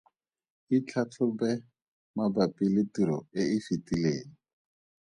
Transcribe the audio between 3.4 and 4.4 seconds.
e fetileng.